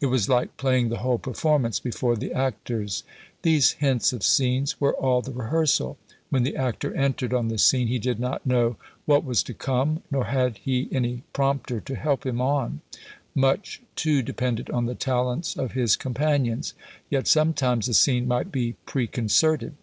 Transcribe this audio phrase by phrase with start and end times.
[0.00, 3.04] It was like playing the whole performance before the actors.
[3.42, 5.96] These hints of scenes were all the rehearsal.
[6.30, 10.02] When the actor entered on the scene he did not know what was to come,
[10.10, 12.80] nor had he any prompter to help him on;
[13.36, 16.74] much, too, depended on the talents of his companions;
[17.08, 19.74] yet sometimes a scene might be preconcerted.